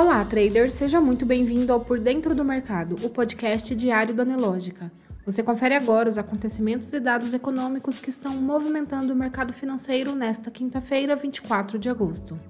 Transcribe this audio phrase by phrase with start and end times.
[0.00, 4.90] Olá, trader, seja muito bem-vindo ao Por Dentro do Mercado, o podcast diário da Nelógica.
[5.26, 10.50] Você confere agora os acontecimentos e dados econômicos que estão movimentando o mercado financeiro nesta
[10.50, 12.40] quinta-feira, 24 de agosto.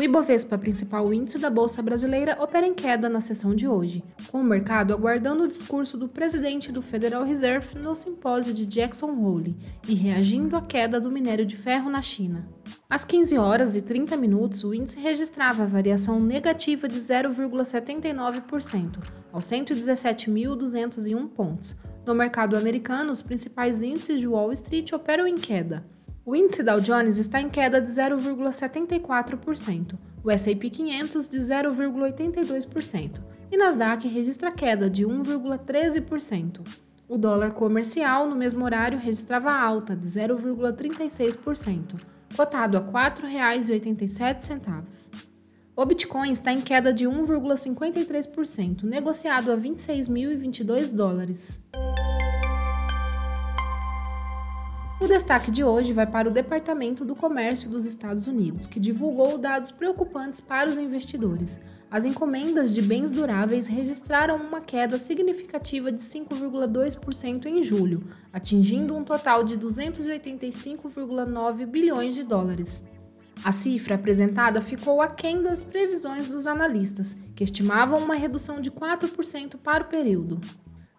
[0.00, 4.40] O Ibovespa, principal índice da Bolsa Brasileira, opera em queda na sessão de hoje, com
[4.40, 9.54] o mercado aguardando o discurso do presidente do Federal Reserve no simpósio de Jackson Hole
[9.86, 12.48] e reagindo à queda do minério de ferro na China.
[12.88, 21.28] Às 15 horas e 30 minutos, o índice registrava variação negativa de 0,79%, aos 117.201
[21.28, 21.76] pontos.
[22.06, 25.84] No mercado americano, os principais índices de Wall Street operam em queda.
[26.30, 33.56] O índice Dow Jones está em queda de 0,74%, o S&P 500 de 0,82% e
[33.56, 36.60] Nasdaq registra queda de 1,13%.
[37.08, 42.00] O dólar comercial no mesmo horário registrava alta de 0,36%,
[42.36, 45.10] cotado a R$ 4,87.
[45.74, 51.60] O Bitcoin está em queda de 1,53%, negociado a 26.022 dólares.
[55.00, 59.38] O destaque de hoje vai para o Departamento do Comércio dos Estados Unidos, que divulgou
[59.38, 61.58] dados preocupantes para os investidores.
[61.90, 69.02] As encomendas de bens duráveis registraram uma queda significativa de 5,2% em julho, atingindo um
[69.02, 72.84] total de 285,9 bilhões de dólares.
[73.42, 79.56] A cifra apresentada ficou aquém das previsões dos analistas, que estimavam uma redução de 4%
[79.56, 80.38] para o período.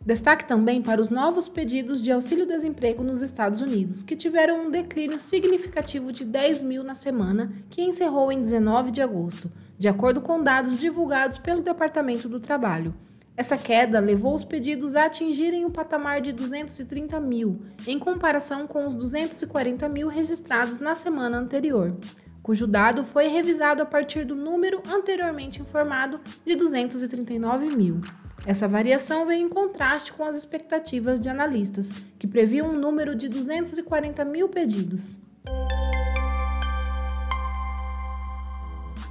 [0.03, 5.19] Destaque também para os novos pedidos de auxílio-desemprego nos Estados Unidos, que tiveram um declínio
[5.19, 10.41] significativo de 10 mil na semana, que encerrou em 19 de agosto, de acordo com
[10.41, 12.95] dados divulgados pelo Departamento do Trabalho.
[13.37, 18.87] Essa queda levou os pedidos a atingirem o patamar de 230 mil, em comparação com
[18.87, 21.95] os 240 mil registrados na semana anterior,
[22.41, 28.01] cujo dado foi revisado a partir do número anteriormente informado de 239 mil.
[28.45, 33.29] Essa variação vem em contraste com as expectativas de analistas, que previam um número de
[33.29, 35.19] 240 mil pedidos.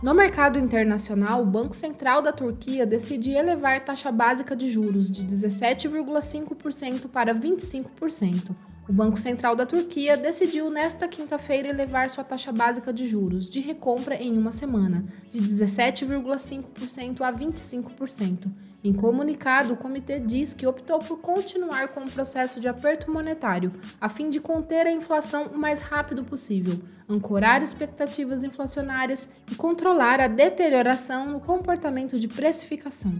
[0.02, 5.26] No mercado internacional, o Banco Central da Turquia decide elevar taxa básica de juros de
[5.26, 8.56] 17,5% para 25%.
[8.88, 13.60] O Banco Central da Turquia decidiu nesta quinta-feira elevar sua taxa básica de juros de
[13.60, 18.50] recompra em uma semana, de 17,5% a 25%.
[18.82, 23.74] Em comunicado, o comitê diz que optou por continuar com o processo de aperto monetário,
[24.00, 30.18] a fim de conter a inflação o mais rápido possível, ancorar expectativas inflacionárias e controlar
[30.18, 33.12] a deterioração no comportamento de precificação.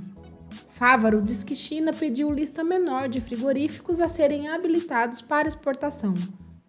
[0.71, 6.15] Fávaro diz que China pediu lista menor de frigoríficos a serem habilitados para exportação.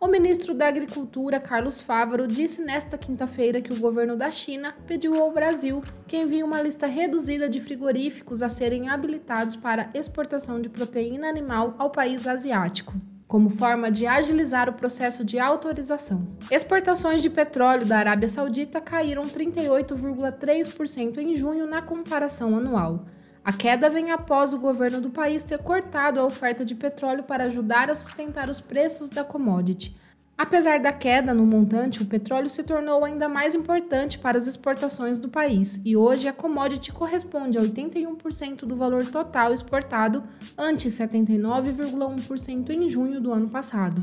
[0.04, 5.16] O ministro da Agricultura, Carlos Fávaro, disse nesta quinta-feira que o governo da China pediu
[5.22, 10.70] ao Brasil que envie uma lista reduzida de frigoríficos a serem habilitados para exportação de
[10.70, 12.96] proteína animal ao país asiático
[13.28, 16.28] como forma de agilizar o processo de autorização.
[16.50, 23.06] Exportações de petróleo da Arábia Saudita caíram 38,3% em junho na comparação anual.
[23.44, 27.46] A queda vem após o governo do país ter cortado a oferta de petróleo para
[27.46, 29.96] ajudar a sustentar os preços da commodity.
[30.38, 35.18] Apesar da queda no montante, o petróleo se tornou ainda mais importante para as exportações
[35.18, 40.24] do país e hoje a commodity corresponde a 81% do valor total exportado,
[40.58, 44.02] ante 79,1% em junho do ano passado.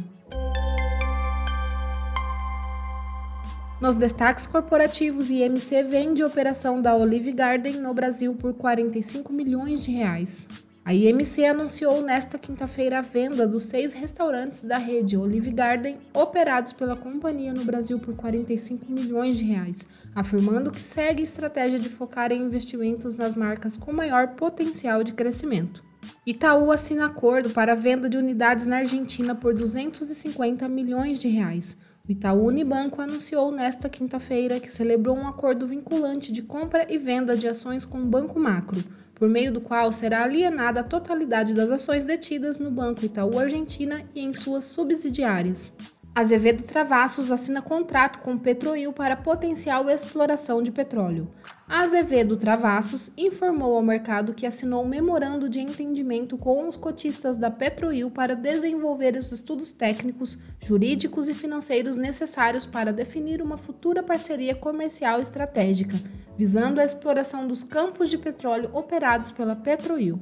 [3.80, 9.92] Nos destaques corporativos, IMC vende operação da Olive Garden no Brasil por 45 milhões de
[9.92, 10.48] reais.
[10.84, 16.72] A IMC anunciou nesta quinta-feira a venda dos seis restaurantes da rede Olive Garden operados
[16.72, 21.88] pela companhia no Brasil por 45 milhões de reais, afirmando que segue a estratégia de
[21.88, 25.84] focar em investimentos nas marcas com maior potencial de crescimento.
[26.26, 31.76] Itaú assina acordo para a venda de unidades na Argentina por 250 milhões de reais.
[32.08, 37.36] O Itaú Unibanco anunciou nesta quinta-feira que celebrou um acordo vinculante de compra e venda
[37.36, 38.82] de ações com o Banco Macro,
[39.14, 44.02] por meio do qual será alienada a totalidade das ações detidas no Banco Itaú Argentina
[44.14, 45.74] e em suas subsidiárias.
[46.18, 51.30] Azevedo Travassos assina contrato com Petroil para potencial exploração de petróleo.
[51.68, 57.36] A Azevedo Travassos informou ao mercado que assinou um memorando de entendimento com os cotistas
[57.36, 64.02] da Petroil para desenvolver os estudos técnicos, jurídicos e financeiros necessários para definir uma futura
[64.02, 65.96] parceria comercial estratégica,
[66.36, 70.18] visando a exploração dos campos de petróleo operados pela Petroil.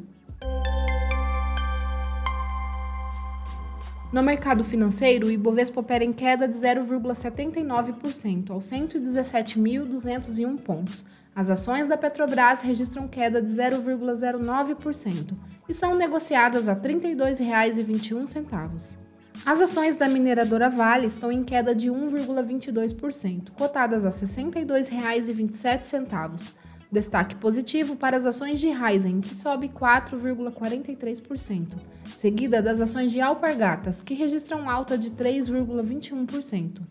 [4.13, 11.05] No mercado financeiro, o Ibovespa opera em queda de 0,79% aos 117.201 pontos.
[11.35, 15.35] As ações da Petrobras registram queda de 0,09%
[15.69, 18.97] e são negociadas a R$ 32,21.
[19.45, 26.55] As ações da mineradora Vale estão em queda de 1,22%, cotadas a R$ 62,27.
[26.91, 31.77] Destaque positivo para as ações de Raizen, que sobe 4,43%,
[32.15, 36.83] seguida das ações de Alpargatas, que registram alta de 3,21%.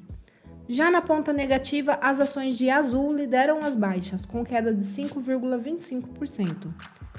[0.68, 6.74] Já na ponta negativa, as ações de Azul lideram as baixas, com queda de 5,25%,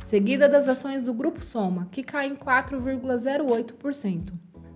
[0.05, 4.33] seguida das ações do Grupo Soma, que caem 4,08%.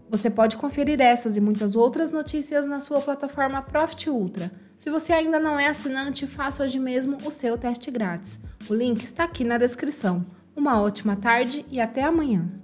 [0.08, 4.50] Você pode conferir essas e muitas outras notícias na sua plataforma Profit Ultra.
[4.80, 8.40] Se você ainda não é assinante, faça hoje mesmo o seu teste grátis.
[8.66, 10.24] O link está aqui na descrição.
[10.56, 12.59] Uma ótima tarde e até amanhã!